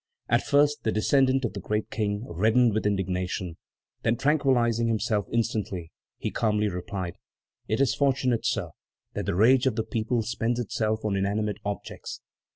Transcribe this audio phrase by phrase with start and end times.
[0.27, 3.57] At first the descendant of the great King reddened with indignation,
[4.01, 7.17] then, tranquillizing himself instantly, he calmly replied:
[7.67, 8.71] "It is fortunate, Sir,
[9.13, 12.19] that the rage of the people spends itself on inanimate objects."